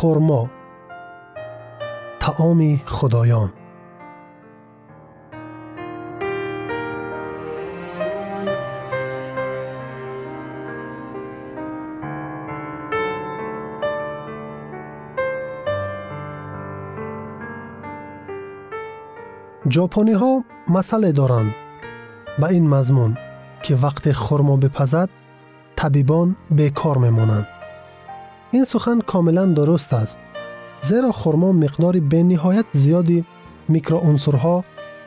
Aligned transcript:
خرما 0.00 0.50
تعام 2.20 2.76
خدایان. 2.86 3.52
ژاپنی 19.70 20.12
ها 20.12 20.44
مسئله 20.68 21.12
دارند 21.12 21.54
به 22.38 22.46
این 22.46 22.68
مضمون 22.68 23.16
که 23.62 23.76
وقت 23.76 24.12
خرما 24.12 24.56
بپزد 24.56 25.08
طبیبان 25.76 26.36
بیکار 26.50 26.98
میمانند 26.98 27.59
این 28.52 28.64
سخن 28.64 29.00
کاملا 29.00 29.46
درست 29.46 29.92
است 29.92 30.18
زیرا 30.82 31.12
خرما 31.12 31.52
مقدار 31.52 32.00
به 32.00 32.22
نهایت 32.22 32.64
زیادی 32.72 33.24
میکروعنصرها 33.68 34.64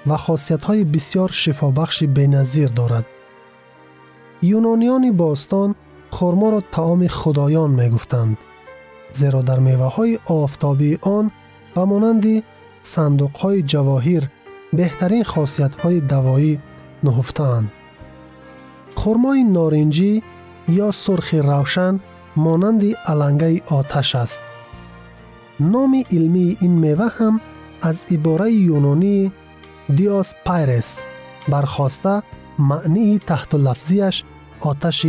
و 0.08 0.18
خاصیت‌های 0.18 0.84
بسیار 0.84 1.30
شفابخش 1.32 2.04
بینظیر 2.04 2.68
دارد. 2.68 3.06
یونانیان 4.42 5.18
باستان 5.18 5.76
خرما 6.12 6.50
را 6.50 6.64
طعام 6.72 7.08
خدایان 7.08 7.70
می 7.70 7.90
گفتند. 7.90 8.38
زیرا 9.12 9.42
در 9.42 9.60
میوه 9.60 9.86
های 9.86 10.20
آفتابی 10.26 11.00
آن 11.02 11.32
و 11.76 11.86
مانند 11.86 12.44
صندوق 12.82 13.38
های 13.38 13.62
جواهیر 13.62 14.30
بهترین 14.74 15.24
خاصیت 15.24 15.76
های 15.76 16.00
دوایی 16.00 16.60
نهفتند. 17.04 17.72
خرمای 18.96 19.44
نارنجی 19.44 20.24
یا 20.68 20.92
سرخ 20.92 21.34
روشن 21.34 22.00
مانند 22.36 22.84
علنگه 23.06 23.62
آتش 23.68 24.16
است. 24.16 24.42
نام 25.60 26.04
علمی 26.12 26.58
این 26.62 26.72
میوه 26.72 27.08
هم 27.20 27.42
از 27.82 28.06
عباره 28.12 28.52
یونانی 28.52 29.32
دیاس 29.96 30.34
پایرس 30.46 31.04
برخواسته 31.50 32.24
معنی 32.60 33.20
تحت 33.28 33.56
لفظیش 33.56 34.24
آتش 34.60 35.08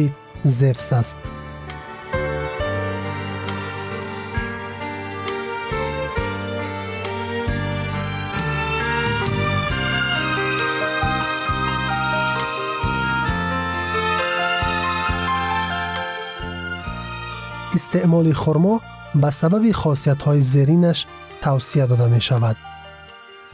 استعمال 17.85 18.33
خرما 18.33 18.81
به 19.15 19.31
سبب 19.31 19.73
خاصیت 19.73 20.23
های 20.23 20.43
زیرینش 20.43 21.07
توصیه 21.43 21.87
داده 21.87 22.07
می 22.07 22.21
شود. 22.21 22.57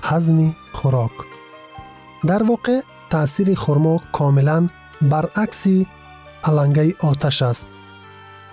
هضم 0.03 0.57
خوراک 0.73 1.11
در 2.27 2.43
واقع 2.43 2.81
تأثیر 3.11 3.55
خرما 3.55 4.01
کاملا 4.13 4.67
برعکس 5.03 5.67
علنگه 6.45 6.95
آتش 7.01 7.43
است. 7.43 7.67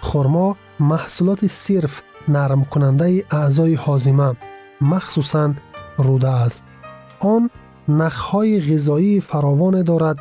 خرما 0.01 0.57
محصولات 0.79 1.47
صرف 1.47 2.01
نرم 2.27 2.65
کننده 2.65 3.25
اعضای 3.31 3.73
حازمه 3.75 4.35
مخصوصا 4.81 5.53
روده 5.97 6.29
است. 6.29 6.63
آن 7.19 7.49
نخهای 7.87 8.73
غذایی 8.73 9.21
فراوان 9.21 9.83
دارد 9.83 10.17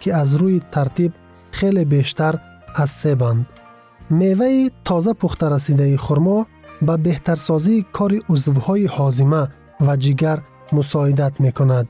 که 0.00 0.14
از 0.14 0.34
روی 0.34 0.60
ترتیب 0.72 1.12
خیلی 1.52 1.84
بیشتر 1.84 2.38
از 2.74 2.90
سبند. 2.90 3.46
میوه 3.46 3.67
меваи 4.10 4.70
тоза 4.84 5.14
пухта 5.14 5.50
расидаи 5.50 5.96
хурмо 5.96 6.46
ба 6.86 6.94
беҳтарсозии 7.04 7.86
кори 7.96 8.18
узвҳои 8.32 8.86
ҳозима 8.96 9.42
ва 9.86 9.94
ҷигар 10.04 10.38
мусоидат 10.76 11.34
мекунад. 11.44 11.86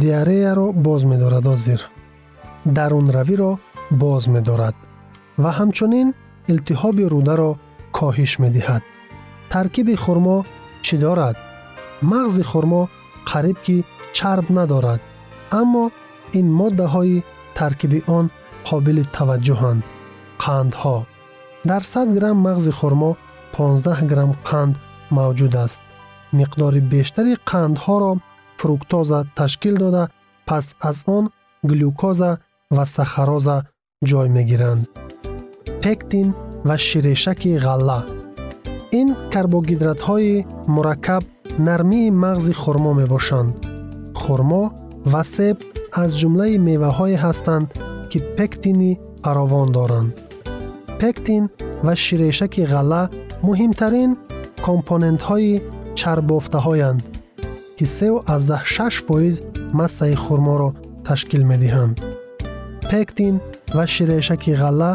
Диареяро 0.00 0.66
боз 0.86 1.02
медорад 1.10 1.46
озир. 1.54 1.80
Дарунравиро 2.76 3.52
боз 4.02 4.22
медорад 4.34 4.76
ва 5.42 5.50
ҳамчунин 5.58 6.08
илтиҳоби 6.52 7.04
рӯдаро 7.12 7.50
коҳиш 7.98 8.32
медиҳад. 8.42 8.82
Таркиби 9.52 9.94
хурмо 10.04 10.38
чӣ 10.84 10.96
дорад? 11.04 11.36
Мағзи 12.10 12.44
хурмо 12.50 12.82
қариб 13.30 13.58
ки 13.66 13.76
чарб 14.16 14.46
надорад 14.58 15.00
аммо 15.60 15.84
ин 16.38 16.46
моддаҳои 16.60 17.24
таркиби 17.58 18.00
он 18.18 18.24
қобили 18.68 19.04
таваҷҷӯҳанд. 19.16 19.82
Қандҳо 20.44 20.96
дар 21.66 21.82
100 21.82 22.14
грамм 22.14 22.44
мағзи 22.46 22.70
хурмо 22.78 23.16
15 23.56 24.06
грамм 24.10 24.32
қанд 24.48 24.74
мавҷуд 25.10 25.54
аст. 25.64 25.80
миқдори 26.38 26.80
бештари 26.92 27.34
қандҳоро 27.50 28.12
фруктоза 28.60 29.20
ташкил 29.36 29.76
дода 29.82 30.04
пас 30.48 30.66
аз 30.80 30.98
он 31.16 31.24
глюкоза 31.70 32.30
ва 32.76 32.84
сахароза 32.86 33.56
ҷой 34.08 34.28
мегиранд. 34.36 34.82
пектин 35.82 36.28
ва 36.68 36.76
ширешаки 36.86 37.52
ғалла. 37.66 38.00
ин 39.00 39.08
карбогидратҳои 39.32 40.44
мураккаб 40.74 41.24
нармии 41.68 42.14
мағзи 42.24 42.52
хурмо 42.62 42.92
мебошанд. 43.00 43.52
хурмо 44.22 44.64
ва 45.12 45.22
себ 45.34 45.56
аз 46.02 46.10
ҷумлаи 46.20 46.56
меваҳое 46.68 47.16
ҳастанд 47.24 47.66
ки 48.10 48.18
пектини 48.36 48.92
фаровон 49.24 49.68
доранд 49.78 50.25
пектин 51.00 51.44
ва 51.86 51.94
ширешаки 52.04 52.64
ғалла 52.72 53.02
муҳимтарин 53.46 54.10
компонентҳои 54.66 55.62
чарбофтаҳоянд 55.98 57.00
ки 57.76 57.86
36 57.86 59.06
фоиз 59.06 59.36
массаи 59.78 60.14
хурморо 60.24 60.70
ташкил 61.06 61.42
медиҳанд. 61.50 61.96
Пектин 62.90 63.34
ва 63.76 63.84
ширешаки 63.94 64.52
ғалла 64.62 64.92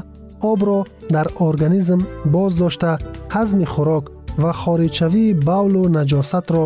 обро 0.51 0.79
дар 1.15 1.27
организм 1.47 1.99
боз 2.35 2.51
дошта 2.63 2.91
ҳазми 3.35 3.65
хӯрок 3.73 4.05
ва 4.41 4.51
хориҷшавии 4.61 5.37
бавлу 5.49 5.81
наҷосатро 5.97 6.63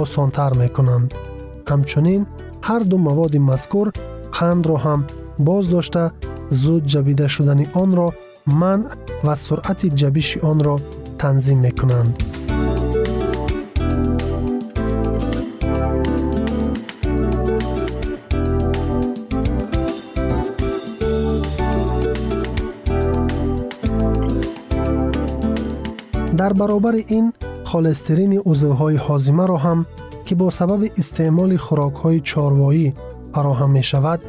осонтар 0.00 0.52
мекунанд. 0.62 1.08
Ҳамчунин 1.70 2.22
ҳар 2.68 2.82
ду 2.90 2.96
маводи 3.08 3.40
мазкур 3.50 3.86
қандро 4.36 4.76
ҳам 4.84 5.00
боз 5.48 5.64
дошта 5.74 6.04
зуд 6.62 6.82
ҷабида 6.92 7.26
шудани 7.34 7.66
онро 7.82 8.08
من 8.46 8.86
و 9.24 9.34
سرعت 9.34 9.86
جبیش 9.86 10.38
آن 10.38 10.64
را 10.64 10.80
تنظیم 11.18 11.58
می 11.58 11.70
کنند. 11.70 12.22
در 26.36 26.52
برابر 26.52 26.92
این 26.92 27.32
خالسترین 27.64 28.42
عضوهای 28.46 28.96
حازمه 28.96 29.46
را 29.46 29.56
هم 29.56 29.86
که 30.24 30.34
با 30.34 30.50
سبب 30.50 30.90
استعمال 30.98 31.56
خوراک 31.56 31.94
های 31.94 32.20
چاروایی 32.20 32.94
فراهم 33.32 33.70
می 33.70 33.82
شود 33.82 34.20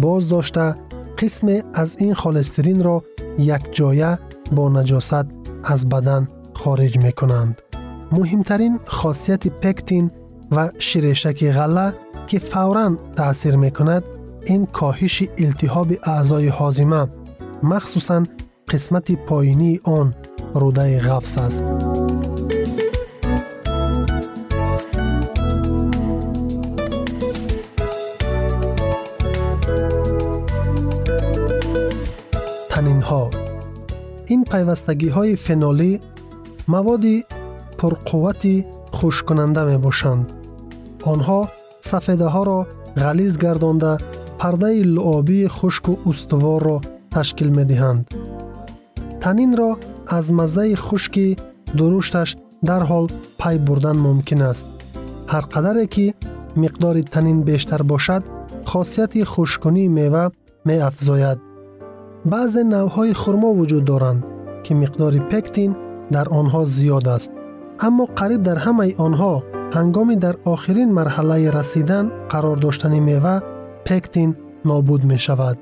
باز 0.00 0.28
داشته 0.28 0.74
قسم 1.18 1.62
از 1.74 1.96
این 1.98 2.14
خالسترین 2.14 2.84
را 2.84 3.02
یک 3.38 3.62
جایه 3.72 4.18
با 4.52 4.68
نجاست 4.68 5.26
از 5.64 5.88
بدن 5.88 6.28
خارج 6.54 6.98
می 6.98 7.12
کنند. 7.12 7.62
مهمترین 8.12 8.80
خاصیت 8.84 9.48
پکتین 9.48 10.10
و 10.52 10.70
شیرشک 10.78 11.50
غله 11.50 11.92
که 12.26 12.38
فورا 12.38 12.96
تأثیر 13.16 13.56
می 13.56 13.70
کند 13.70 14.04
این 14.44 14.66
کاهش 14.66 15.22
التهاب 15.38 15.88
اعضای 16.04 16.48
حازمه 16.48 17.08
مخصوصا 17.62 18.24
قسمت 18.68 19.12
پایینی 19.12 19.80
آن 19.84 20.14
روده 20.54 21.00
غفص 21.00 21.38
است. 21.38 21.64
ин 34.34 34.40
пайвастагиҳои 34.50 35.34
фенолӣ 35.44 35.92
маводи 36.74 37.16
пурқуввати 37.78 38.54
хушккунанда 38.96 39.62
мебошанд. 39.70 40.26
Онҳо 41.12 41.40
сафедаҳоро 41.90 42.60
ғализ 43.02 43.34
гардонда 43.44 43.92
пардаи 44.40 44.80
луобии 44.94 45.46
хушку 45.58 45.92
устуворро 46.10 46.78
ташкил 47.14 47.50
медиҳанд. 47.58 48.04
Танинро 49.22 49.70
аз 50.16 50.26
маззаи 50.38 50.74
хушки 50.86 51.26
дурушташ 51.78 52.30
дарҳол 52.68 53.06
пай 53.40 53.56
бурдан 53.66 53.98
мумкин 54.06 54.40
аст. 54.50 54.66
Ҳар 55.32 55.44
қадаре 55.54 55.86
ки 55.94 56.06
миқдори 56.62 57.02
танин 57.14 57.38
бештар 57.48 57.82
бошад 57.92 58.22
хосияти 58.70 59.22
хушкунии 59.32 59.88
мева 59.98 60.24
меафзояд. 60.68 61.38
می. 62.26 62.30
بعض 62.30 62.56
نوهای 62.56 63.14
خرما 63.14 63.46
وجود 63.46 63.84
دارند 63.84 64.24
که 64.62 64.74
مقدار 64.74 65.18
پکتین 65.18 65.76
در 66.10 66.28
آنها 66.28 66.64
زیاد 66.64 67.08
است 67.08 67.32
اما 67.80 68.04
قریب 68.16 68.42
در 68.42 68.56
همه 68.56 68.94
آنها 68.98 69.42
هنگامی 69.72 70.16
در 70.16 70.36
آخرین 70.44 70.92
مرحله 70.92 71.50
رسیدن 71.50 72.08
قرار 72.28 72.56
داشتن 72.56 72.98
میوه 72.98 73.40
پکتین 73.84 74.36
نابود 74.64 75.04
می 75.04 75.18
شود 75.18 75.58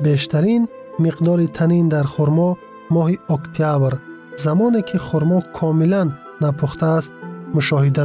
بیشترین 0.00 0.68
مقدار 0.98 1.46
تنین 1.46 1.88
در 1.88 2.02
خرما 2.02 2.56
ماه 2.90 3.10
اکتبر 3.10 3.92
زمانی 4.36 4.82
که 4.82 4.98
خرما 4.98 5.40
کاملا 5.40 6.10
نپخته 6.40 6.86
است 6.86 7.14
مشاهده 7.54 8.04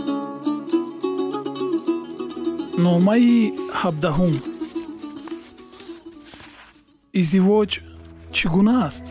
номаи 2.85 3.35
ҳабдаҳум. 3.79 4.35
Издивоҷ 7.19 7.71
чӣ 8.35 8.45
гуна 8.53 8.75
аст? 8.87 9.05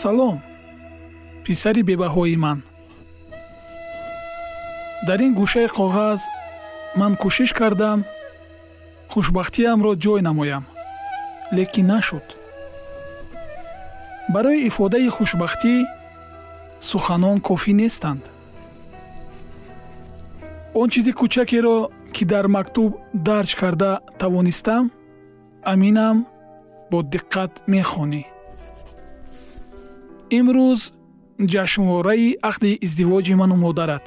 Салом 0.00 0.38
писари 1.44 1.82
бебаҳои 1.88 2.36
ман. 2.44 2.58
Дар 5.06 5.20
ин 5.26 5.32
гӯшаи 5.40 5.68
коғаз 5.78 6.20
ман 7.00 7.12
кӯшиш 7.22 7.50
кардам 7.58 7.98
хушбахтиамро 9.12 9.92
ҷой 10.04 10.20
намоям 10.28 10.64
лекин 11.56 11.86
нашуд. 11.92 12.26
Барои 14.34 14.66
ифодаи 14.68 15.08
хушбахтӣ 15.16 15.74
суханон 16.92 17.36
кофӣ 17.48 17.72
нестанд. 17.80 18.24
Он 20.80 20.88
чизи 20.92 21.12
кӯчакеро 21.18 21.78
ки 22.14 22.24
дар 22.32 22.46
мактуб 22.56 22.90
дарҷ 23.28 23.50
карда 23.60 23.92
тавонистам 24.20 24.84
аминам 25.72 26.16
бо 26.90 26.98
диққат 27.12 27.52
мехонӣ. 27.72 28.22
Имрӯз 30.38 30.80
ҷашнвораи 31.52 32.28
ақди 32.50 32.70
издивоҷи 32.86 33.34
ману 33.40 33.56
модарат. 33.64 34.04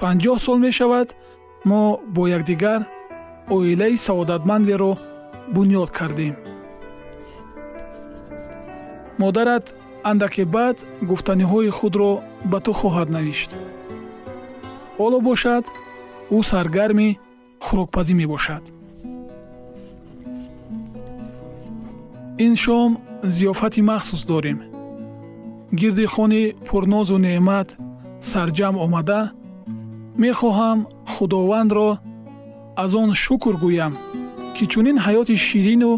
Панҷоҳ 0.00 0.38
сол 0.46 0.58
мешавад 0.66 1.08
мо 1.68 1.82
бо 2.14 2.22
якдигар 2.36 2.80
оилаи 3.54 3.96
саодатмандеро 4.06 4.92
бунёд 5.54 5.90
кардем. 5.98 6.34
Модарат 9.22 9.66
андаке 10.10 10.44
баъд 10.54 10.76
гуфтаниҳои 11.10 11.70
худро 11.78 12.12
ба 12.50 12.58
ту 12.64 12.72
хоҳад 12.80 13.08
навишт. 13.16 13.50
Ҳоло 14.98 15.18
бошад 15.28 15.64
ӯ 16.36 16.38
саргарми 16.50 17.08
хӯрокпазӣ 17.64 18.14
мебошад. 18.20 18.62
Ин 22.44 22.54
шом 22.62 22.90
зиёфати 23.36 23.80
махсус 23.90 24.22
дорем. 24.32 24.58
Гирди 25.78 26.06
хони 26.14 26.42
пурнозу 26.66 27.16
неъмат 27.26 27.68
сарҷамъ 28.30 28.76
омада 28.84 29.20
мехоҳам 30.22 30.78
худовандро 31.12 31.90
аз 32.82 32.92
он 33.02 33.10
шукр 33.24 33.54
гӯям 33.64 33.92
ки 34.54 34.64
чунин 34.72 34.96
ҳаёти 35.04 35.36
ширину 35.46 35.92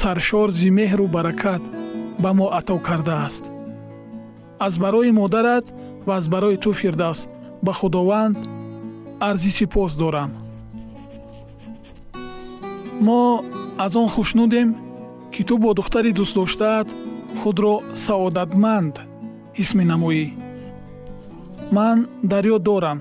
саршор 0.00 0.48
зимеҳру 0.60 1.06
баракат 1.16 1.62
ба 2.22 2.32
мо 2.34 2.46
ато 2.58 2.78
кардааст. 2.78 3.44
Аз 4.58 4.78
барои 4.78 5.10
модарат 5.12 5.74
ва 6.06 6.16
аз 6.16 6.28
барои 6.28 6.56
ту 6.56 6.72
фирдавс 6.72 7.28
ба 7.62 7.72
худованд 7.72 8.38
арзи 9.20 9.50
сипос 9.50 9.96
дорам. 9.96 10.30
Мо 13.00 13.44
аз 13.78 13.96
он 13.96 14.08
хушнудем 14.08 14.76
ки 15.32 15.42
ту 15.44 15.58
бо 15.58 15.74
духтари 15.74 16.12
дӯстдоштаат 16.12 16.88
худро 17.40 17.74
саодатманд 18.04 18.94
ҳис 19.58 19.70
менамоӣ 19.78 20.26
ман 21.76 21.98
дар 22.30 22.44
ёд 22.54 22.62
дорам 22.68 22.98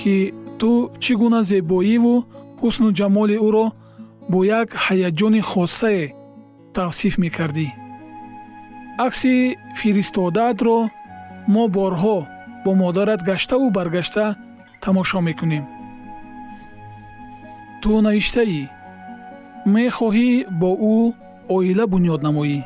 ки 0.00 0.16
ту 0.60 0.70
чӣ 1.02 1.12
гуна 1.20 1.40
зебоиву 1.50 2.14
ҳусну 2.62 2.88
ҷамоли 2.98 3.36
ӯро 3.46 3.66
бо 4.30 4.38
як 4.60 4.68
ҳаяҷони 4.84 5.42
хосае 5.50 6.04
тавсиф 6.76 7.14
мекардӣ 7.22 7.68
акси 9.05 9.33
фиристодаатро 9.79 10.77
мо 11.53 11.63
борҳо 11.75 12.17
бо 12.63 12.71
модарат 12.81 13.21
гаштаву 13.29 13.67
баргашта 13.77 14.25
тамошо 14.83 15.19
мекунем 15.27 15.65
ту 17.81 17.91
навиштаӣ 18.05 18.61
мехоҳӣ 19.73 20.29
бо 20.61 20.71
ӯ 20.95 20.97
оила 21.55 21.85
бунёд 21.93 22.21
намоӣ 22.27 22.59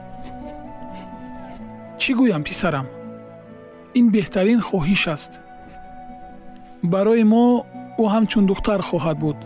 чӣ 2.02 2.12
гӯям 2.20 2.44
писарам 2.48 2.88
ин 4.00 4.06
беҳтарин 4.16 4.60
хоҳиш 4.70 5.04
аст 5.16 5.32
барои 6.94 7.24
мо 7.34 7.46
ӯ 8.02 8.06
ҳамчун 8.14 8.44
духтар 8.52 8.80
хоҳад 8.90 9.18
буд 9.24 9.38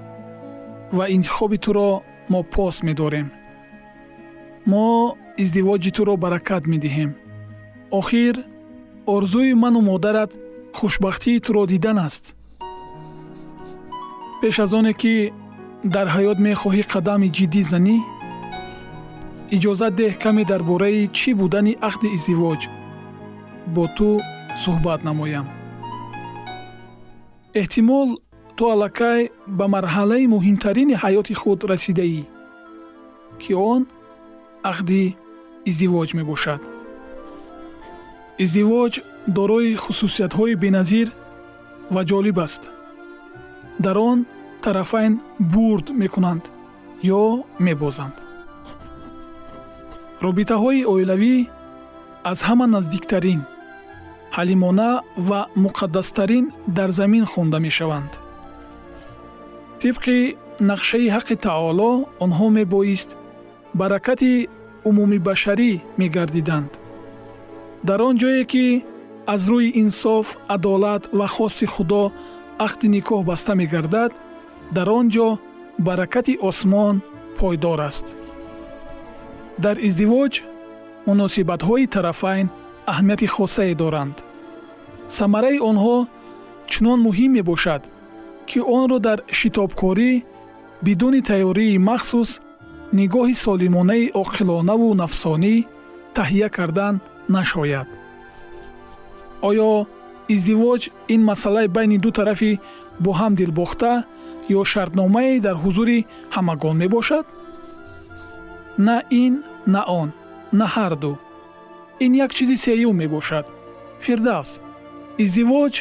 ва 0.97 1.05
интихоби 1.15 1.57
туро 1.65 1.89
мо 2.31 2.39
пост 2.53 2.79
медорем 2.87 3.27
мо 4.71 4.87
издивоҷи 5.42 5.90
туро 5.96 6.14
баракат 6.24 6.64
медиҳем. 6.72 7.10
Охир 7.98 8.34
орзуи 9.14 9.52
ману 9.62 9.80
модарат 9.90 10.30
хушбахтии 10.78 11.42
туро 11.44 11.62
дидан 11.72 11.98
аст. 12.06 12.24
Пеш 14.40 14.56
аз 14.64 14.72
оне 14.78 14.92
ки 15.00 15.14
дар 15.94 16.06
ҳаёт 16.14 16.38
мехоҳӣ 16.48 16.82
қадами 16.92 17.28
ҷиддӣ 17.36 17.62
занӣ 17.72 17.96
иҷозат 19.56 19.92
деҳ 20.00 20.12
каме 20.22 20.42
дар 20.50 20.62
бораи 20.70 21.10
чӣ 21.18 21.30
будани 21.40 21.72
ақди 21.88 22.08
издивоҷ. 22.16 22.62
Бо 23.74 23.84
ту 23.96 24.08
суҳбат 24.62 25.00
намоям. 25.08 25.46
Эҳтимол 27.60 28.08
ту 28.56 28.64
аллакай 28.74 29.20
ба 29.58 29.66
марҳалаи 29.74 30.30
муҳимтарини 30.34 30.94
ҳаёти 31.02 31.34
худ 31.40 31.60
расидаӣ 31.72 32.22
ки 33.40 33.52
он 33.72 33.82
ақди 34.70 35.04
издивоҷ 35.70 36.08
мебошад. 36.18 36.62
Издивоҷ 38.44 38.94
дорои 39.38 39.70
хусусиятҳои 39.84 40.54
беназир 40.64 41.08
ва 41.94 42.02
ҷолиб 42.10 42.38
аст. 42.46 42.62
Дар 43.84 43.96
он 44.10 44.18
тарафайн 44.64 45.14
бурд 45.54 45.86
мекунанд 46.02 46.44
ё 47.20 47.24
мебозанд. 47.66 48.16
Робитаҳои 50.26 50.86
оилавӣ 50.92 51.36
аз 52.30 52.38
ҳама 52.48 52.66
наздиктарин 52.76 53.40
ҳалимона 54.36 54.90
ва 55.28 55.40
муқаддастарин 55.64 56.44
дар 56.78 56.90
замин 56.98 57.24
хонда 57.32 57.58
мешаванд. 57.66 58.12
Тибқи 59.82 60.16
нақшаи 60.70 61.12
ҳаққи 61.14 61.34
таоло 61.46 61.90
онҳо 62.24 62.46
мебоист 62.58 63.10
баракати 63.80 64.32
умумибашарӣ 64.88 65.72
мегардиданд. 66.00 66.72
Дар 67.88 68.00
он 68.08 68.14
ҷое 68.22 68.44
ки 68.52 68.66
аз 69.34 69.42
рӯи 69.52 69.68
инсоф 69.82 70.26
адолат 70.54 71.02
ва 71.18 71.26
хости 71.34 71.66
худо 71.74 72.02
ақди 72.66 72.86
никоҳ 72.96 73.20
баста 73.30 73.52
мегардад 73.60 74.12
дар 74.76 74.88
он 74.98 75.06
ҷо 75.14 75.28
баракати 75.86 76.34
осмон 76.48 76.96
пойдор 77.38 77.80
аст. 77.88 78.06
Дар 79.64 79.76
издивоҷ 79.88 80.34
муносибатҳои 81.08 81.90
тарафайн 81.94 82.46
аҳамияти 82.90 83.26
хосае 83.36 83.74
доранд. 83.82 84.16
Самараи 85.18 85.58
онҳо 85.70 85.96
чунон 86.72 86.98
муҳим 87.06 87.30
мебошад 87.38 87.82
ки 88.48 88.58
онро 88.78 88.98
дар 89.06 89.18
шитобкорӣ 89.38 90.12
бидуни 90.86 91.20
тайёрии 91.30 91.78
махсус 91.90 92.30
нигоҳи 92.98 93.34
солимонаи 93.44 94.12
оқилонаву 94.22 94.88
нафсонӣ 95.02 95.54
таҳия 96.16 96.48
кардан 96.56 96.94
нашояд. 97.36 97.88
Оё 99.48 99.72
издивоҷ 100.34 100.82
ин 101.14 101.20
масъалаи 101.30 101.68
байни 101.76 101.98
ду 102.04 102.10
тарафи 102.18 102.52
бо 103.04 103.10
ҳам 103.20 103.32
дилбохта 103.40 103.92
ё 104.58 104.60
шартномае 104.72 105.40
дар 105.46 105.56
ҳузури 105.62 105.98
ҳамагон 106.34 106.76
мебошад? 106.82 107.26
На 108.86 108.96
ин 109.22 109.34
на 109.74 109.82
он 110.00 110.08
на 110.60 110.66
ҳарду 110.74 111.12
ин 112.04 112.12
як 112.24 112.30
чизи 112.36 112.56
сеюм 112.64 112.96
мебошад. 113.02 113.46
Фирдавс 114.04 114.50
издивоҷ 115.24 115.74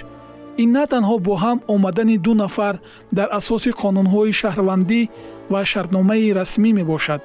ин 0.58 0.72
на 0.72 0.86
танҳо 0.94 1.16
бо 1.26 1.34
ҳам 1.44 1.60
омадани 1.74 2.18
ду 2.26 2.34
нафар 2.44 2.76
дар 3.18 3.30
асоси 3.40 3.72
қонунҳои 3.82 4.38
шаҳрвандӣ 4.42 5.02
ва 5.52 5.62
шартномаи 5.72 6.34
расмӣ 6.40 6.70
мебошад. 6.80 7.22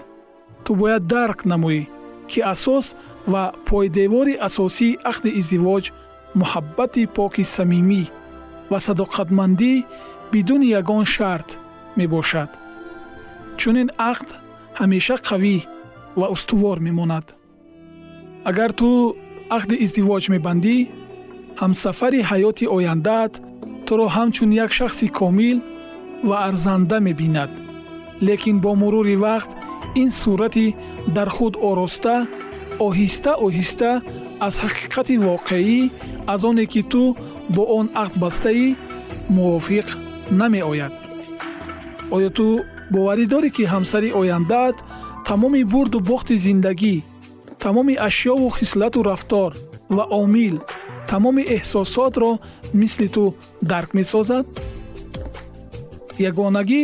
Ту 0.65 0.71
бояд 0.81 1.03
дарк 1.15 1.39
намоӣ 1.53 1.83
ки 2.31 2.41
асос 2.55 2.87
ва 3.33 3.45
пойдевори 3.69 4.35
асосии 4.49 4.99
ақди 5.11 5.31
издивоҷ 5.41 5.85
муҳаббати 6.41 7.03
поки 7.17 7.43
самимӣ 7.57 8.03
ва 8.71 8.79
садоқатмандӣ 8.87 9.73
бидуни 10.33 10.69
ягон 10.81 11.05
шарт 11.15 11.51
мебошад. 11.99 12.51
Чунин 13.61 13.89
ақд 14.11 14.29
ҳамеша 14.81 15.17
қавӣ 15.29 15.57
ва 16.21 16.27
устувор 16.35 16.77
мемонад. 16.87 17.27
Агар 18.51 18.71
ту 18.81 18.89
ақди 19.57 19.77
издивоҷ 19.85 20.25
мебандӣ 20.35 20.77
ҳамсафари 21.61 22.21
ҳаёти 22.31 22.65
ояндаат 22.77 23.33
туро 23.87 24.07
ҳамчун 24.17 24.51
як 24.65 24.71
шахси 24.79 25.07
комил 25.21 25.59
ва 26.29 26.37
арзанда 26.49 26.99
мебинад. 27.07 27.51
Лекин 28.27 28.57
бо 28.65 28.71
мурури 28.81 29.17
вақт 29.27 29.51
ин 30.03 30.11
сурати 30.21 30.67
дар 31.17 31.29
худ 31.37 31.55
ороста 31.71 32.15
оҳиста 32.87 33.33
оҳиста 33.47 33.91
аз 34.47 34.55
ҳақиқати 34.65 35.15
воқеӣ 35.27 35.81
аз 36.33 36.41
оне 36.51 36.67
ки 36.73 36.83
ту 36.93 37.03
бо 37.55 37.63
он 37.79 37.87
ақд 38.03 38.15
бастаӣ 38.23 38.67
мувофиқ 39.35 39.87
намеояд. 40.41 40.95
Оё 42.15 42.31
ту 42.39 42.47
боварӣ 42.93 43.25
дорӣ 43.33 43.51
ки 43.57 43.65
ҳамсари 43.73 44.11
ояндаат 44.21 44.77
тамоми 45.29 45.63
бурду 45.73 45.99
бохти 46.11 46.35
зиндагӣ 46.47 46.97
тамоми 47.65 47.95
ашёву 48.09 48.49
хислату 48.59 48.99
рафтор 49.11 49.51
ва 49.97 50.05
омил 50.23 50.57
тамоми 51.11 51.45
эҳсосотро 51.57 52.31
мисли 52.81 53.09
ту 53.15 53.25
дарк 53.71 53.91
месозад? 53.99 54.47
Ягонагӣ 56.31 56.83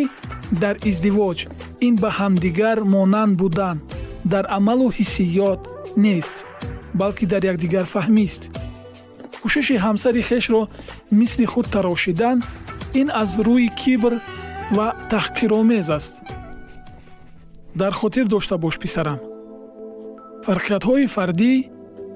дар 0.62 0.76
издивоҷ 0.90 1.38
ин 1.86 1.94
ба 2.02 2.10
ҳамдигар 2.18 2.78
монанд 2.94 3.34
будан 3.40 3.76
дар 4.32 4.44
амалу 4.58 4.86
ҳиссиёт 4.98 5.60
нест 6.04 6.36
балки 7.00 7.24
дар 7.32 7.42
якдигар 7.52 7.86
фаҳмист. 7.94 8.42
Кӯшиши 9.42 9.76
ҳамсари 9.86 10.22
хешро 10.28 10.62
мисли 11.20 11.46
худ 11.52 11.66
тарошидан 11.74 12.38
ин 13.00 13.08
аз 13.22 13.30
рӯи 13.46 13.68
кибр 13.80 14.12
ва 14.76 14.86
таҳқиромез 15.10 15.88
аст. 15.98 16.14
Дар 17.80 17.92
хотир 18.00 18.26
дошта 18.34 18.56
бош 18.64 18.76
писарам. 18.82 19.18
Фарқиятҳои 20.46 21.06
фардӣ 21.14 21.52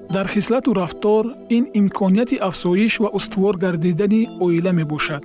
дар 0.09 0.27
хислату 0.27 0.73
рафтор 0.73 1.23
ин 1.49 1.63
имконияти 1.73 2.35
афзоиш 2.47 2.99
ва 2.99 3.09
устувор 3.13 3.55
гардидани 3.57 4.29
оила 4.39 4.71
мебошад. 4.71 5.23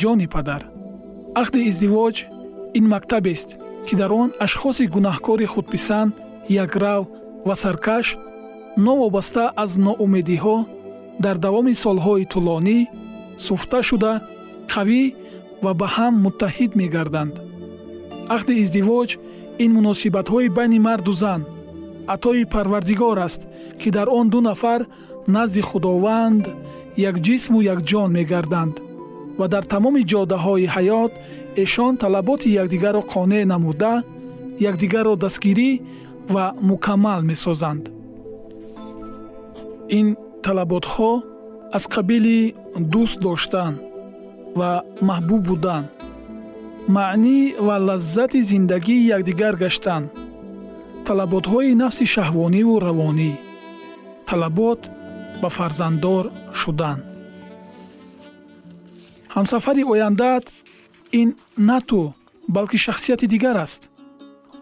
Ҷони 0.00 0.26
падар 0.34 0.62
ақди 1.40 1.60
издивоҷ 1.70 2.16
ин 2.78 2.84
мактабест 2.94 3.48
ки 3.86 3.94
дар 4.00 4.10
он 4.22 4.30
ашхоси 4.46 4.84
гунаҳкори 4.94 5.46
худписанд 5.54 6.12
якрав 6.64 7.02
ва 7.46 7.54
саркаш 7.62 8.06
новобаста 8.86 9.44
аз 9.62 9.70
ноумедиҳо 9.86 10.56
дар 11.24 11.36
давоми 11.44 11.74
солҳои 11.84 12.24
тӯлонӣ 12.32 12.78
суфта 13.46 13.80
шуда 13.88 14.12
қавӣ 14.72 15.02
ва 15.64 15.72
ба 15.80 15.86
ҳам 15.96 16.14
муттаҳид 16.24 16.72
мегарданд. 16.80 17.34
Ақди 18.34 18.54
издивоҷ 18.62 19.10
ин 19.64 19.70
муносибатҳои 19.78 20.48
байни 20.56 20.78
марду 20.88 21.12
зан 21.22 21.40
атои 22.06 22.44
парвардигор 22.44 23.18
аст 23.18 23.42
ки 23.80 23.90
дар 23.90 24.08
он 24.08 24.30
ду 24.30 24.40
нафар 24.40 24.86
назди 25.26 25.60
худованд 25.60 26.44
як 26.96 27.16
ҷисму 27.26 27.58
якҷон 27.74 28.10
мегарданд 28.18 28.76
ва 29.38 29.46
дар 29.48 29.64
тамоми 29.72 30.02
ҷодаҳои 30.12 30.66
ҳаёт 30.74 31.12
эшон 31.64 31.92
талаботи 32.02 32.48
якдигарро 32.62 33.02
қонеъ 33.14 33.44
намуда 33.52 33.94
якдигарро 34.70 35.14
дастгирӣ 35.24 35.70
ва 36.34 36.44
мукаммал 36.60 37.20
месозанд. 37.30 37.84
Ин 39.98 40.06
талаботҳо 40.44 41.12
аз 41.76 41.84
қабили 41.94 42.38
дӯст 42.92 43.16
доштан 43.26 43.74
ва 44.58 44.70
маҳбуб 45.08 45.42
будан. 45.48 45.84
Маънӣ 46.96 47.38
ва 47.66 47.76
лаззати 47.88 48.40
зиндагии 48.50 49.06
якдигар 49.16 49.54
гаштан 49.62 50.02
талаботҳои 51.08 51.78
нафси 51.82 52.06
шаҳвониву 52.14 52.74
равонӣ. 52.86 53.32
Талабот 54.28 54.80
ба 55.42 55.48
фарзанддор 55.56 56.24
шудан. 56.60 56.98
Ҳамсафари 59.34 59.82
ояндаат 59.92 60.44
ин 61.20 61.28
на 61.68 61.78
ту 61.88 62.00
балки 62.56 62.78
шахсияти 62.86 63.26
дигар 63.34 63.56
аст. 63.66 63.82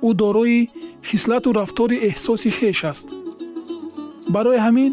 Ӯ 0.07 0.11
дорои 0.23 0.61
хислату 1.09 1.49
рафтори 1.61 1.97
эҳсоси 2.09 2.51
хеш 2.59 2.81
аст. 2.93 3.07
Барои 4.35 4.61
ҳамин 4.67 4.93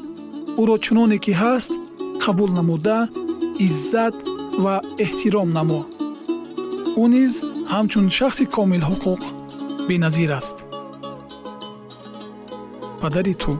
ӯро 0.62 0.76
чуноне 0.86 1.18
ки 1.26 1.34
ҳаст 1.42 1.72
қабул 2.24 2.52
намуда 2.60 3.00
иззат 3.66 4.16
ва 4.64 4.76
эҳтиром 5.06 5.50
намо. 5.58 5.82
Ӯ 7.02 7.06
низ 7.14 7.34
ҳамчун 7.74 8.06
шахси 8.18 8.46
комилҳуқуқ 8.56 9.22
беназир 9.90 10.32
аст 10.40 10.59
падари 13.02 13.34
ту 13.34 13.60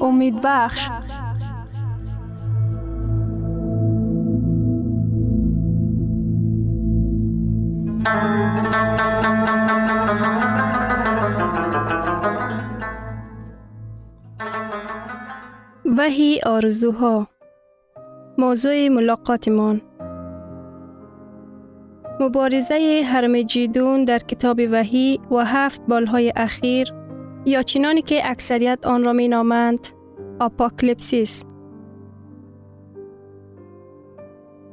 امید 0.00 0.40
بخش. 0.42 0.88
وحی 15.98 16.40
آرزوها. 16.46 17.26
موضوع 18.38 18.88
ملاقاتمان. 18.88 19.80
مبارزه 22.20 23.02
هرمجیدون 23.04 24.04
در 24.04 24.18
کتاب 24.18 24.60
وحی 24.70 25.20
و 25.30 25.44
هفت 25.44 25.80
بالهای 25.88 26.32
اخیر 26.36 26.92
یا 27.46 27.62
چنانی 27.62 28.02
که 28.02 28.30
اکثریت 28.30 28.78
آن 28.86 29.04
را 29.04 29.12
می 29.12 29.28
نامند 29.28 29.88
آپاکلیپسیس 30.40 31.44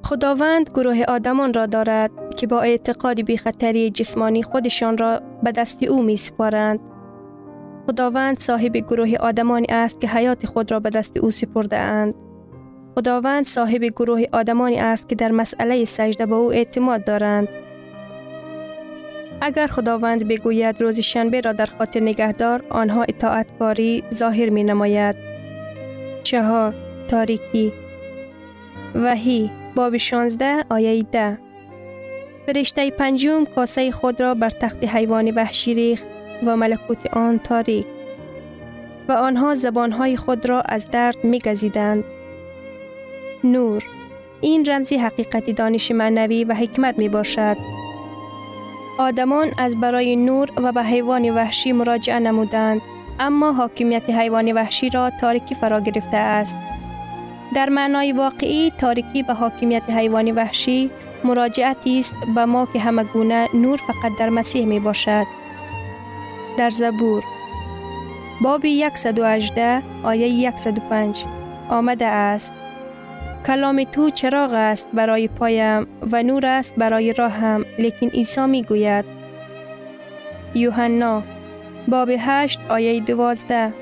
خداوند 0.04 0.70
گروه 0.70 1.04
آدمان 1.08 1.54
را 1.54 1.66
دارد 1.66 2.12
که 2.38 2.48
با 2.48 2.62
اعتقاد 2.62 3.36
خطری 3.36 3.90
جسمانی 3.90 4.44
خودشان 4.44 4.98
را 4.98 5.22
به 5.44 5.52
دست 5.52 5.84
او 5.84 6.04
می 6.04 6.18
سپارند 6.18 6.80
خداوند 7.88 8.40
صاحب 8.40 8.78
گروه 8.78 9.14
آدمانی 9.20 9.68
است 9.70 10.02
که 10.02 10.08
حیات 10.08 10.46
خود 10.46 10.72
را 10.72 10.80
به 10.80 10.90
دست 10.90 11.18
او 11.18 11.32
سپرده 11.32 11.78
اند. 11.78 12.14
خداوند 12.96 13.46
صاحب 13.46 13.84
گروه 13.84 14.24
آدمانی 14.32 14.80
است 14.80 15.10
که 15.10 15.16
در 15.16 15.32
مسئله 15.32 15.86
سجده 15.86 16.26
به 16.26 16.36
او 16.36 16.54
اعتماد 16.54 17.04
دارند. 17.04 17.48
اگر 19.46 19.68
خداوند 19.68 20.28
بگوید 20.28 20.82
روز 20.82 21.00
شنبه 21.00 21.42
را 21.42 21.52
در 21.52 21.66
خاطر 21.66 22.00
نگهدار 22.00 22.64
آنها 22.70 23.04
اطاعتکاری 23.04 24.04
ظاهر 24.14 24.50
می 24.50 24.64
نماید. 24.64 25.16
چهار 26.24 26.74
تاریکی 27.08 27.74
وحی 28.96 29.52
باب 29.76 29.98
16 29.98 30.64
آیه 30.70 31.04
10 31.12 31.38
فرشته 32.46 32.92
پنجم 32.92 33.46
کاسه 33.46 33.92
خود 33.92 34.22
را 34.22 34.34
بر 34.34 34.50
تخت 34.50 34.84
حیوان 34.84 35.32
وحشی 35.32 35.74
ریخت 35.74 36.06
و 36.46 36.58
ملکوت 36.58 37.14
آن 37.14 37.40
تاریک 37.40 37.86
و 39.08 39.12
آنها 39.12 39.56
زبانهای 39.56 40.18
خود 40.18 40.50
را 40.50 40.62
از 40.62 40.92
درد 40.92 41.24
می 41.24 41.40
گزیدند. 41.40 42.04
نور 43.44 43.84
این 44.42 44.66
رمزی 44.66 44.98
حقیقت 44.98 45.50
دانش 45.50 45.92
معنوی 45.92 46.44
و 46.44 46.54
حکمت 46.54 47.00
می 47.00 47.10
باشد. 47.10 47.83
آدمان 48.98 49.52
از 49.58 49.80
برای 49.80 50.16
نور 50.16 50.50
و 50.58 50.72
به 50.72 50.84
حیوان 50.84 51.30
وحشی 51.30 51.72
مراجعه 51.72 52.20
نمودند 52.20 52.82
اما 53.20 53.52
حاکمیت 53.52 54.10
حیوان 54.10 54.52
وحشی 54.52 54.90
را 54.90 55.10
تاریکی 55.10 55.56
فرا 55.56 55.80
گرفته 55.80 56.18
است. 56.18 56.58
در 57.56 57.70
معنای 57.70 58.12
واقعی 58.12 58.72
تاریکی 58.78 59.24
به 59.24 59.34
حاکمیت 59.34 59.90
حیوان 59.90 60.32
وحشی 60.32 60.92
مراجعتی 61.24 62.00
است 62.00 62.16
به 62.36 62.46
ما 62.46 62.66
که 62.66 62.80
همه 62.80 63.04
گونه 63.04 63.50
نور 63.54 63.78
فقط 63.78 64.12
در 64.20 64.30
مسیح 64.30 64.66
می 64.66 64.80
باشد. 64.80 65.26
در 66.58 66.70
زبور 66.70 67.24
باب 68.42 68.66
118 68.96 69.82
آیه 70.04 70.56
105 70.56 71.26
آمده 71.70 72.06
است 72.06 72.54
کلام 73.46 73.84
تو 73.84 74.10
چراغ 74.10 74.54
است 74.54 74.88
برای 74.94 75.28
پایم 75.28 75.88
و 76.12 76.24
نور 76.24 76.46
است 76.46 76.76
برای 76.76 77.14
راهم 77.14 77.66
لیکن 77.80 78.08
عیسی 78.08 78.46
می 78.46 78.64
گوید 78.64 79.06
یوحنا 80.56 81.24
باب 81.88 82.10
8 82.20 82.60
آیه 82.70 83.00
12 83.00 83.74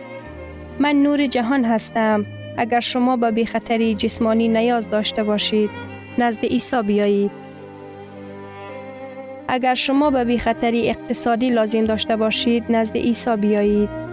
من 0.79 0.95
نور 0.95 1.27
جهان 1.27 1.65
هستم. 1.65 2.25
اگر 2.57 2.79
شما 2.79 3.17
به 3.17 3.31
بیخطری 3.31 3.95
جسمانی 3.95 4.47
نیاز 4.47 4.89
داشته 4.89 5.23
باشید 5.23 5.69
نزد 6.17 6.45
عیسی 6.45 6.81
بیایید. 6.81 7.31
اگر 9.47 9.73
شما 9.73 10.09
به 10.09 10.25
بیخطری 10.25 10.89
اقتصادی 10.89 11.49
لازم 11.49 11.85
داشته 11.85 12.15
باشید 12.15 12.63
نزد 12.69 12.97
عیسی 12.97 13.35
بیایید. 13.35 14.10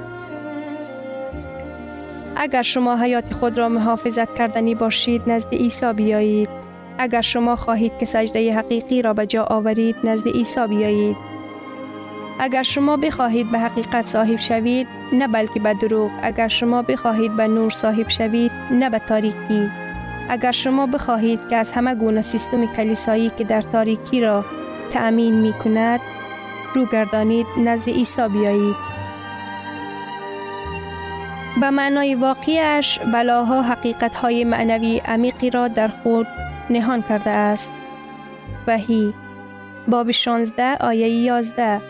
اگر 2.41 2.63
شما 2.63 2.97
حیات 2.97 3.33
خود 3.33 3.59
را 3.59 3.69
محافظت 3.69 4.35
کردنی 4.35 4.75
باشید 4.75 5.23
نزد 5.27 5.55
عیسی 5.55 5.93
بیایید. 5.93 6.49
اگر 6.99 7.21
شما 7.21 7.57
خواهید 7.57 7.93
که 7.99 8.07
سجده 8.07 8.55
حقیقی 8.55 9.03
را 9.03 9.13
به 9.15 9.27
جا 9.27 9.45
آورید 9.45 9.97
نزد 10.05 10.29
عیسی 10.29 10.67
بیایید. 10.67 11.17
اگر 12.41 12.63
شما 12.63 12.97
بخواهید 12.97 13.51
به 13.53 13.59
حقیقت 13.59 14.07
صاحب 14.07 14.37
شوید 14.37 14.87
نه 15.13 15.29
بلکه 15.29 15.61
به 15.61 15.75
دروغ. 15.75 16.11
اگر 16.23 16.49
شما 16.49 16.83
بخواهید 16.83 17.37
به 17.37 17.49
نور 17.49 17.71
صاحب 17.71 18.09
شوید 18.09 18.53
نه 18.71 18.91
به 18.91 18.99
تاریکی. 18.99 19.71
اگر 20.29 20.53
شما 20.53 20.87
بخواهید 20.87 21.41
که 21.51 21.57
از 21.57 21.73
همه 21.73 21.95
گونه 21.95 22.23
سیستم 22.23 22.67
کلیسایی 22.67 23.31
که 23.39 23.45
در 23.45 23.61
تاریکی 23.61 24.21
را 24.21 24.45
تأمین 24.91 25.35
می 25.35 25.53
کند 25.53 26.01
رو 26.75 26.87
گردانید 26.87 27.47
نزد 27.65 27.89
عیسی 27.89 28.29
بیایید. 28.29 28.88
به 31.61 31.71
معنای 31.71 32.15
واقعیش 32.15 32.99
بلاها 32.99 33.63
حقیقت 33.63 34.15
های 34.15 34.45
معنوی 34.45 34.99
عمیقی 34.99 35.51
را 35.51 35.69
در 35.69 35.89
خود 35.89 36.27
نهان 36.71 37.03
کرده 37.03 37.31
است 37.31 37.73
وحی 38.67 39.15
باب 39.89 40.11
16 40.11 40.77
آیه 40.81 41.09
11 41.09 41.81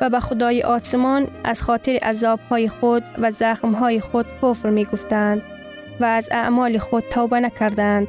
و 0.00 0.10
به 0.10 0.20
خدای 0.20 0.62
آسمان 0.62 1.28
از 1.44 1.62
خاطر 1.62 1.98
عذاب 2.02 2.40
های 2.50 2.68
خود 2.68 3.02
و 3.18 3.30
زخم 3.30 3.72
های 3.72 4.00
خود 4.00 4.26
کفر 4.42 4.70
می 4.70 4.84
گفتند 4.84 5.42
و 6.00 6.04
از 6.04 6.28
اعمال 6.32 6.78
خود 6.78 7.04
توبه 7.10 7.40
نکردند. 7.40 8.08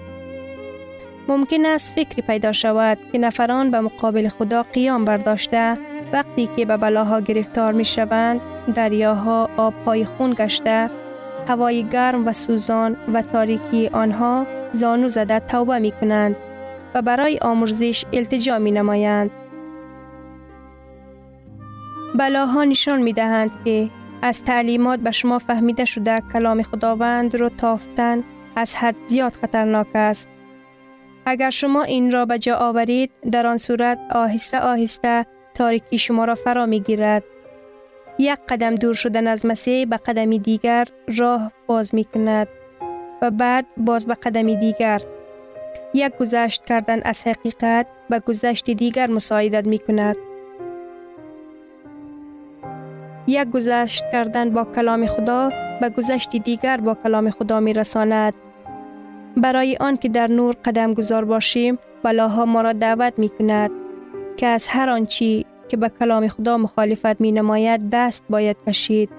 ممکن 1.28 1.66
است 1.66 1.94
فکری 1.94 2.22
پیدا 2.22 2.52
شود 2.52 2.98
که 3.12 3.18
نفران 3.18 3.72
به 3.72 3.80
مقابل 3.82 4.30
خدا 4.30 4.64
قیام 4.64 5.06
برداشته 5.06 5.78
وقتی 6.14 6.50
که 6.56 6.66
به 6.66 6.78
بلاها 6.78 7.20
گرفتار 7.20 7.74
می 7.74 7.86
شوند 7.86 8.42
دریاها 8.76 9.50
آبهای 9.58 10.06
خون 10.06 10.34
گشته 10.34 10.90
هوای 11.48 11.84
گرم 11.84 12.28
و 12.28 12.34
سوزان 12.34 12.98
و 13.14 13.22
تاریکی 13.22 13.88
آنها 13.88 14.46
زانو 14.72 15.10
زده 15.10 15.40
توبه 15.40 15.80
می 15.80 15.92
کنند 15.92 16.36
و 16.94 17.02
برای 17.02 17.38
آمرزش 17.42 18.06
التجا 18.14 18.60
می 18.60 18.72
نمایند. 18.72 19.32
بلاها 22.16 22.64
نشان 22.64 23.02
می 23.02 23.14
دهند 23.14 23.52
که 23.66 23.90
از 24.22 24.44
تعلیمات 24.44 25.00
به 25.00 25.12
شما 25.12 25.40
فهمیده 25.40 25.86
شده 25.86 26.24
کلام 26.34 26.64
خداوند 26.64 27.36
را 27.36 27.50
تافتن 27.50 28.24
از 28.56 28.76
حد 28.76 28.96
زیاد 29.08 29.34
خطرناک 29.34 29.88
است. 29.96 30.30
اگر 31.26 31.50
شما 31.50 31.84
این 31.84 32.12
را 32.12 32.26
به 32.26 32.40
جا 32.40 32.56
آورید 32.56 33.12
در 33.32 33.48
آن 33.48 33.58
صورت 33.58 34.00
آهسته 34.12 34.60
آهسته 34.60 35.26
تاریکی 35.58 35.98
شما 35.98 36.26
را 36.26 36.36
فرا 36.36 36.66
می 36.66 36.80
گیرد. 36.80 37.24
یک 38.18 38.40
قدم 38.50 38.76
دور 38.76 38.94
شدن 38.94 39.28
از 39.28 39.46
مسیح 39.46 39.86
به 39.86 39.98
قدمی 39.98 40.40
دیگر 40.40 40.88
راه 41.18 41.52
باز 41.68 41.96
می 41.96 42.04
کند 42.04 42.48
و 43.22 43.32
بعد 43.32 43.66
باز 43.78 44.06
به 44.08 44.14
قدمی 44.14 44.56
دیگر 44.56 45.02
یک 45.94 46.16
گذشت 46.18 46.66
کردن 46.66 47.02
از 47.04 47.28
حقیقت 47.28 47.88
به 48.10 48.20
گذشت 48.20 48.72
دیگر 48.72 49.10
مساعدت 49.10 49.68
می 49.68 49.80
کند. 49.80 50.16
یک 53.28 53.50
گذشت 53.50 54.04
کردن 54.12 54.50
با 54.50 54.66
کلام 54.66 55.08
خدا 55.08 55.52
به 55.82 55.90
گذشت 55.90 56.36
دیگر 56.36 56.78
با 56.78 56.96
کلام 56.96 57.30
خدا 57.30 57.60
می 57.60 57.74
رساند. 57.74 58.34
برای 59.38 59.78
آن 59.80 59.98
که 59.98 60.10
در 60.10 60.28
نور 60.28 60.56
قدم 60.66 60.94
گذار 60.94 61.26
باشیم 61.26 61.80
بلاها 62.04 62.46
ما 62.46 62.62
را 62.62 62.74
دعوت 62.74 63.14
می 63.18 63.30
کند 63.30 63.87
که 64.38 64.48
از 64.48 64.68
هر 64.68 64.90
آنچی 64.90 65.46
که 65.68 65.78
به 65.78 65.90
کلام 66.00 66.28
خدا 66.28 66.58
مخالفت 66.58 67.22
می 67.22 67.32
نماید 67.32 67.90
دست 67.90 68.24
باید 68.30 68.58
کشید. 68.68 69.10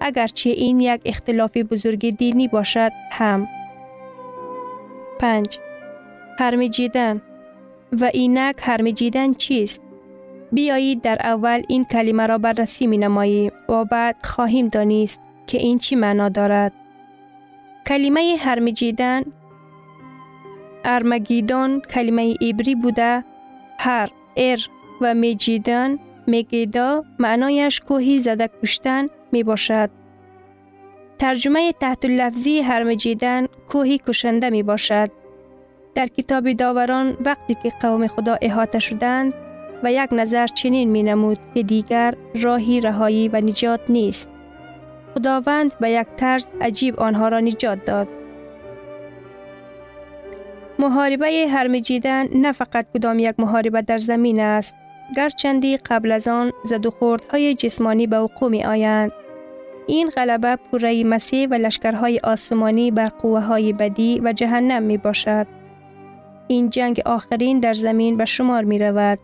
اگرچه 0.00 0.50
این 0.50 0.80
یک 0.80 1.00
اختلاف 1.04 1.56
بزرگ 1.56 2.16
دینی 2.16 2.48
باشد 2.48 2.92
هم. 3.12 3.48
5. 5.18 5.58
هرمیجیدن 6.38 7.22
و 8.00 8.10
اینک 8.14 8.56
هرمیجیدن 8.62 9.34
چیست؟ 9.34 9.82
بیایید 10.52 11.02
در 11.02 11.16
اول 11.20 11.62
این 11.68 11.84
کلمه 11.84 12.26
را 12.26 12.38
بررسی 12.38 12.86
می 12.86 12.98
نماییم 12.98 13.52
و 13.68 13.84
بعد 13.84 14.16
خواهیم 14.22 14.68
دانست 14.68 15.20
که 15.46 15.58
این 15.58 15.78
چی 15.78 15.96
معنا 15.96 16.28
دارد. 16.28 16.72
کلمه 17.86 18.36
هرمیجیدن 18.38 19.22
ارمگیدان 20.84 21.80
کلمه 21.80 22.34
ایبری 22.40 22.74
بوده 22.74 23.24
هر 23.78 24.10
ار 24.36 24.58
و 25.00 25.14
میجیدن 25.14 25.98
میگیدا 26.26 27.04
معنایش 27.18 27.80
کوهی 27.80 28.18
زده 28.18 28.50
کشتن 28.62 29.08
می 29.32 29.42
باشد. 29.42 29.90
ترجمه 31.18 31.72
تحت 31.72 32.04
لفظی 32.04 32.60
هرمجیدن 32.60 33.46
کوهی 33.68 33.98
کشنده 33.98 34.50
می 34.50 34.62
باشد. 34.62 35.10
در 35.94 36.06
کتاب 36.06 36.52
داوران 36.52 37.16
وقتی 37.24 37.54
که 37.62 37.68
قوم 37.80 38.06
خدا 38.06 38.38
احاطه 38.42 38.78
شدند 38.78 39.34
و 39.82 39.92
یک 39.92 40.08
نظر 40.12 40.46
چنین 40.46 40.90
می 40.90 41.02
نمود 41.02 41.38
که 41.54 41.62
دیگر 41.62 42.14
راهی 42.34 42.80
رهایی 42.80 43.28
و 43.28 43.36
نجات 43.40 43.80
نیست. 43.88 44.28
خداوند 45.14 45.78
به 45.78 45.90
یک 45.90 46.06
طرز 46.16 46.44
عجیب 46.60 47.00
آنها 47.00 47.28
را 47.28 47.40
نجات 47.40 47.84
داد. 47.84 48.08
محاربه 50.78 51.46
هرمجیدن 51.48 52.28
نه 52.34 52.52
فقط 52.52 52.86
کدام 52.94 53.18
یک 53.18 53.34
محاربه 53.38 53.82
در 53.82 53.98
زمین 53.98 54.40
است 54.40 54.74
گرچندی 55.16 55.76
قبل 55.76 56.12
از 56.12 56.28
آن 56.28 56.52
زد 56.64 56.86
و 56.86 57.16
های 57.30 57.54
جسمانی 57.54 58.06
به 58.06 58.18
وقوع 58.18 58.50
می 58.50 58.64
آیند. 58.64 59.12
این 59.86 60.08
غلبه 60.08 60.56
پوره 60.56 61.04
مسیح 61.04 61.48
و 61.48 61.54
لشکرهای 61.54 62.20
آسمانی 62.24 62.90
بر 62.90 63.06
قوه 63.06 63.40
های 63.40 63.72
بدی 63.72 64.20
و 64.24 64.32
جهنم 64.32 64.82
می 64.82 64.98
باشد. 64.98 65.46
این 66.48 66.70
جنگ 66.70 67.02
آخرین 67.06 67.60
در 67.60 67.72
زمین 67.72 68.16
به 68.16 68.24
شمار 68.24 68.64
می 68.64 68.78
رود. 68.78 69.18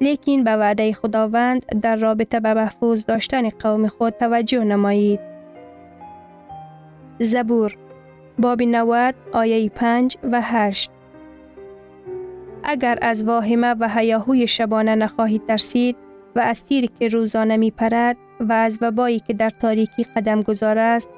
لیکن 0.00 0.44
به 0.44 0.50
وعده 0.50 0.92
خداوند 0.92 1.80
در 1.82 1.96
رابطه 1.96 2.40
به 2.40 2.54
محفوظ 2.54 3.04
داشتن 3.06 3.48
قوم 3.48 3.88
خود 3.88 4.12
توجه 4.12 4.64
نمایید. 4.64 5.20
زبور 7.18 7.76
باب 8.38 8.62
90 8.62 9.14
آیه 9.32 9.68
5 9.68 10.16
و 10.32 10.40
8 10.42 10.90
اگر 12.64 12.98
از 13.02 13.24
واهمه 13.24 13.74
و 13.80 13.88
هیاهوی 13.88 14.46
شبانه 14.46 14.94
نخواهید 14.94 15.46
ترسید 15.46 15.96
و 16.36 16.40
از 16.40 16.64
تیری 16.64 16.90
که 16.98 17.08
روزانه 17.08 17.56
می 17.56 17.70
پرد 17.70 18.16
و 18.40 18.52
از 18.52 18.78
وبایی 18.80 19.20
که 19.20 19.32
در 19.32 19.50
تاریکی 19.50 20.04
قدم 20.04 20.42
گذار 20.42 20.78
است 20.78 21.10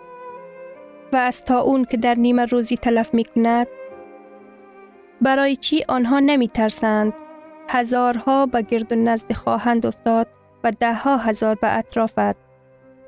و 1.13 1.17
از 1.17 1.45
تا 1.45 1.61
اون 1.61 1.85
که 1.85 1.97
در 1.97 2.15
نیمه 2.15 2.45
روزی 2.45 2.77
تلف 2.77 3.15
می 3.15 3.25
کند 3.25 3.67
برای 5.21 5.57
چی 5.57 5.85
آنها 5.89 6.21
نمی 6.21 6.49
ترسند 6.49 7.13
هزارها 7.69 8.47
به 8.47 8.63
گرد 8.63 8.93
و 8.93 8.97
نزد 8.97 9.33
خواهند 9.33 9.87
افتاد 9.87 10.27
و 10.65 10.73
ده 10.81 10.95
ها 10.95 11.17
هزار 11.17 11.55
به 11.55 11.79
اطرافت 11.79 12.37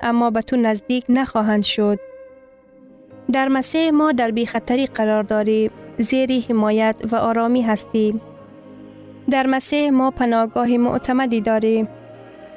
اما 0.01 0.29
به 0.29 0.41
تو 0.41 0.57
نزدیک 0.57 1.05
نخواهند 1.09 1.63
شد. 1.63 1.99
در 3.31 3.47
مسیح 3.47 3.89
ما 3.89 4.11
در 4.11 4.31
بی 4.31 4.45
خطری 4.45 4.85
قرار 4.85 5.23
داریم 5.23 5.71
زیری 5.97 6.45
حمایت 6.49 6.95
و 7.11 7.15
آرامی 7.15 7.61
هستیم 7.61 8.21
در 9.29 9.47
مسیح 9.47 9.89
ما 9.89 10.11
پناهگاه 10.11 10.77
معتمدی 10.77 11.41
داریم 11.41 11.87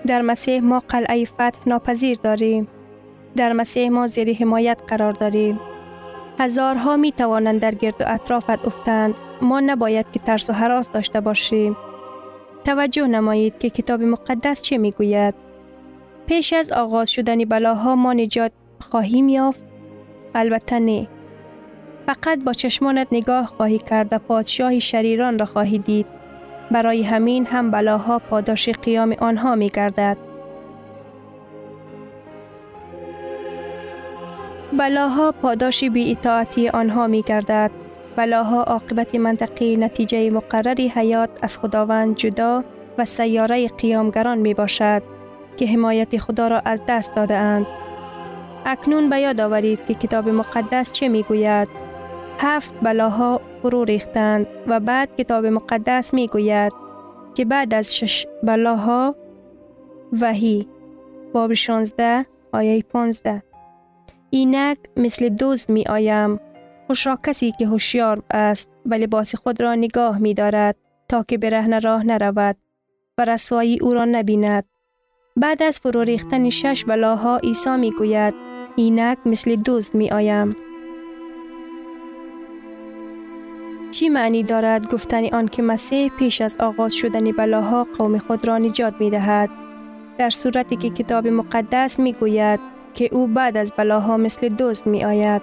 در 0.06 0.22
مسیح 0.22 0.60
ما 0.60 0.82
قلعه 0.88 1.24
فتح 1.24 1.58
ناپذیر 1.66 2.18
داریم 2.22 2.68
در 3.36 3.52
مسیح 3.52 3.88
ما 3.88 4.06
زیر 4.06 4.36
حمایت 4.36 4.80
قرار 4.88 5.12
داریم 5.12 5.60
هزارها 6.38 6.96
می 6.96 7.12
توانند 7.12 7.60
در 7.60 7.74
گرد 7.74 7.96
و 8.00 8.04
اطرافت 8.06 8.66
افتند. 8.66 9.14
ما 9.42 9.60
نباید 9.60 10.06
که 10.12 10.18
ترس 10.18 10.50
و 10.50 10.52
حراس 10.52 10.90
داشته 10.90 11.20
باشیم 11.20 11.76
توجه 12.64 13.06
نمایید 13.06 13.58
که 13.58 13.70
کتاب 13.70 14.02
مقدس 14.02 14.62
چه 14.62 14.78
می 14.78 14.90
گوید 14.90 15.34
پیش 16.26 16.52
از 16.52 16.72
آغاز 16.72 17.10
شدن 17.10 17.44
بلاها 17.44 17.96
ما 17.96 18.12
نجات 18.12 18.52
خواهیم 18.90 19.28
یافت. 19.28 19.71
البته 20.34 20.78
نه 20.78 21.08
فقط 22.06 22.38
با 22.44 22.52
چشمانت 22.52 23.06
نگاه 23.12 23.46
خواهی 23.46 23.78
کرد 23.78 24.08
و 24.12 24.18
پادشاه 24.18 24.78
شریران 24.78 25.38
را 25.38 25.46
خواهی 25.46 25.78
دید 25.78 26.06
برای 26.70 27.02
همین 27.02 27.46
هم 27.46 27.70
بلاها 27.70 28.18
پاداش 28.18 28.68
قیام 28.68 29.16
آنها 29.20 29.54
می 29.54 29.68
گردد 29.68 30.16
بلاها 34.78 35.32
پاداش 35.32 35.84
بی 35.84 36.10
اطاعتی 36.10 36.68
آنها 36.68 37.06
می 37.06 37.22
گردد. 37.22 37.70
بلاها 38.16 38.62
عاقبت 38.62 39.14
منطقی 39.14 39.76
نتیجه 39.76 40.30
مقرری 40.30 40.88
حیات 40.88 41.30
از 41.42 41.58
خداوند 41.58 42.16
جدا 42.16 42.64
و 42.98 43.04
سیاره 43.04 43.68
قیامگران 43.68 44.38
می 44.38 44.54
باشد 44.54 45.02
که 45.56 45.66
حمایت 45.66 46.18
خدا 46.18 46.48
را 46.48 46.60
از 46.64 46.82
دست 46.88 47.14
داده 47.14 47.34
اند. 47.34 47.66
اکنون 48.66 49.10
به 49.10 49.20
یاد 49.20 49.40
آورید 49.40 49.86
که 49.86 49.94
کتاب 49.94 50.28
مقدس 50.28 50.92
چه 50.92 51.08
می 51.08 51.22
گوید؟ 51.22 51.68
هفت 52.38 52.74
بلاها 52.82 53.40
فرو 53.62 53.84
ریختند 53.84 54.46
و 54.66 54.80
بعد 54.80 55.16
کتاب 55.16 55.46
مقدس 55.46 56.14
می 56.14 56.28
گوید 56.28 56.72
که 57.34 57.44
بعد 57.44 57.74
از 57.74 57.96
شش 57.96 58.26
بلاها 58.42 59.14
وحی 60.20 60.68
باب 61.32 61.54
16 61.54 62.26
آیه 62.52 62.82
15 62.82 63.42
اینک 64.30 64.78
مثل 64.96 65.28
دوست 65.28 65.70
می 65.70 65.84
آیم. 65.86 66.40
خوشا 66.86 67.16
کسی 67.16 67.52
که 67.52 67.66
هوشیار 67.66 68.22
است 68.30 68.68
و 68.86 68.94
لباس 68.94 69.34
خود 69.34 69.62
را 69.62 69.74
نگاه 69.74 70.18
می 70.18 70.34
دارد 70.34 70.76
تا 71.08 71.22
که 71.22 71.38
برهن 71.38 71.80
راه 71.80 72.06
نرود 72.06 72.56
و 73.18 73.24
رسوایی 73.24 73.78
او 73.80 73.94
را 73.94 74.04
نبیند. 74.04 74.64
بعد 75.36 75.62
از 75.62 75.78
فرو 75.78 76.02
ریختن 76.02 76.50
شش 76.50 76.84
بلاها 76.84 77.36
عیسی 77.36 77.76
می 77.76 77.90
گوید 77.90 78.51
اینک 78.76 79.18
مثل 79.26 79.56
دوست 79.56 79.94
می 79.94 80.10
آیم. 80.10 80.56
چی 83.90 84.08
معنی 84.08 84.42
دارد 84.42 84.92
گفتن 84.92 85.26
آن 85.26 85.48
که 85.48 85.62
مسیح 85.62 86.10
پیش 86.18 86.40
از 86.40 86.56
آغاز 86.60 86.94
شدن 86.94 87.32
بلاها 87.32 87.86
قوم 87.98 88.18
خود 88.18 88.48
را 88.48 88.58
نجات 88.58 88.94
می 89.00 89.10
دهد؟ 89.10 89.50
در 90.18 90.30
صورتی 90.30 90.76
که 90.76 90.90
کتاب 90.90 91.28
مقدس 91.28 91.98
می 91.98 92.12
گوید 92.12 92.60
که 92.94 93.08
او 93.12 93.26
بعد 93.26 93.56
از 93.56 93.72
بلاها 93.76 94.16
مثل 94.16 94.48
دوست 94.48 94.86
می 94.86 95.04
آید. 95.04 95.42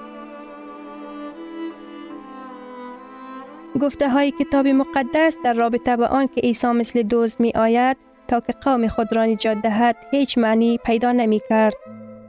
گفته 3.81 4.09
های 4.09 4.31
کتاب 4.31 4.67
مقدس 4.67 5.37
در 5.43 5.53
رابطه 5.53 5.97
با 5.97 6.05
آن 6.05 6.27
که 6.27 6.41
عیسی 6.41 6.67
مثل 6.67 7.03
دوست 7.03 7.41
می 7.41 7.51
آید 7.55 7.97
تا 8.27 8.39
که 8.39 8.53
قوم 8.53 8.87
خود 8.87 9.15
را 9.15 9.25
نجات 9.25 9.61
دهد 9.61 9.95
هیچ 10.11 10.37
معنی 10.37 10.77
پیدا 10.77 11.11
نمی 11.11 11.41
کرد. 11.49 11.73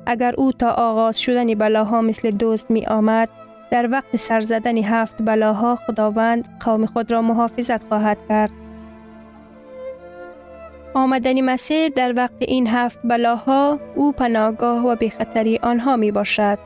اگر 0.07 0.35
او 0.39 0.53
تا 0.53 0.71
آغاز 0.71 1.21
شدن 1.21 1.55
بلاها 1.55 2.03
مثل 2.03 2.31
دوست 2.31 2.71
می 2.71 2.87
آمد 2.87 3.29
در 3.71 3.89
وقت 3.91 4.17
سرزدن 4.17 4.79
هفت 4.79 5.23
بلاها 5.23 5.77
خداوند 5.77 6.49
قوم 6.65 6.87
خود 6.87 7.13
را 7.13 7.23
محافظت 7.23 7.89
خواهد 7.89 8.19
کرد. 8.29 8.51
آمدن 10.95 11.41
مسیح 11.41 11.89
در 11.89 12.15
وقت 12.17 12.35
این 12.39 12.67
هفت 12.67 12.99
بلاها 13.05 13.79
او 13.97 14.13
پناهگاه 14.13 14.87
و 14.87 14.97
بخطری 14.97 15.59
آنها 15.59 15.97
می 15.97 16.11
باشد. 16.11 16.59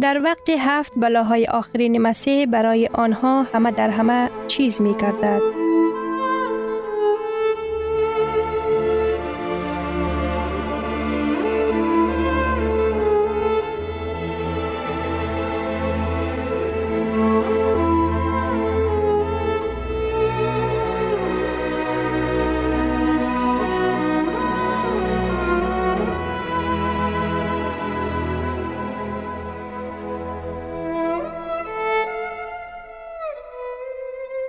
در 0.00 0.22
وقت 0.24 0.50
هفت 0.58 0.92
بلاهای 0.96 1.46
آخرین 1.46 1.98
مسیح 1.98 2.46
برای 2.46 2.88
آنها 2.92 3.42
همه 3.42 3.70
در 3.70 3.90
همه 3.90 4.30
چیز 4.48 4.82
می 4.82 4.94
کردد. 4.94 5.73